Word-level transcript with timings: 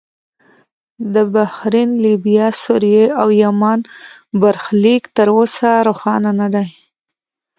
د 1.13 1.15
بحرین، 1.33 1.89
لیبیا، 2.03 2.47
سوریې 2.63 3.05
او 3.21 3.27
یمن 3.43 3.79
برخلیک 4.41 5.03
تر 5.15 5.27
اوسه 5.37 5.69
روښانه 5.87 6.31
نه 6.39 6.47
دی. 6.53 6.67